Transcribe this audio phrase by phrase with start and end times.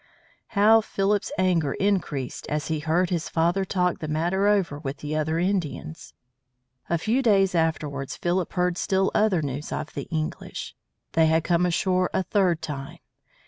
[0.57, 5.15] How Philip's anger increased as he heard his father talk the matter over with the
[5.15, 6.15] other Indians!
[6.89, 10.73] A few days afterwards Philip heard still other news of the English.
[11.11, 12.97] They had come ashore a third time.